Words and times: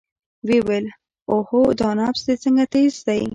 ويې 0.47 0.59
ويل 0.67 0.85
اوهو 1.31 1.61
دا 1.79 1.89
نبض 1.99 2.21
دې 2.27 2.35
څنګه 2.43 2.63
تېز 2.73 2.95
دى. 3.07 3.21